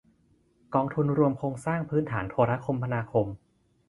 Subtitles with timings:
[0.73, 3.27] กองทุนรวมโครงสร้างพื้นฐานโทรคมนาคม